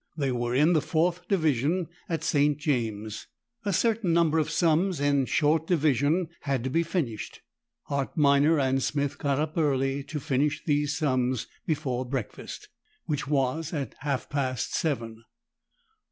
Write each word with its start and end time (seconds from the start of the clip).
They 0.17 0.31
were 0.31 0.55
in 0.55 0.73
the 0.73 0.81
fourth 0.81 1.27
division 1.27 1.87
at 2.09 2.23
St. 2.23 2.57
James's. 2.57 3.27
A 3.65 3.71
certain 3.71 4.13
number 4.13 4.39
of 4.39 4.49
sums 4.49 4.99
in 4.99 5.27
short 5.27 5.67
division 5.67 6.29
had 6.39 6.63
to 6.63 6.71
be 6.71 6.81
finished. 6.81 7.41
Hart 7.83 8.17
Minor 8.17 8.59
and 8.59 8.81
Smith 8.81 9.19
got 9.19 9.37
up 9.37 9.59
early 9.59 10.03
to 10.05 10.19
finish 10.19 10.63
these 10.65 10.97
sums 10.97 11.45
before 11.67 12.03
breakfast, 12.03 12.67
which 13.05 13.27
was 13.27 13.73
at 13.73 13.93
half 13.99 14.27
past 14.27 14.73
seven. 14.73 15.21